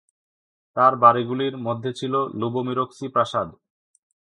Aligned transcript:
তার 0.77 0.93
বাড়িগুলির 0.95 1.55
মধ্যে 1.57 1.91
ছিল 1.93 2.13
লুবোমিরস্কি 2.39 3.07
প্রাসাদ। 3.07 3.47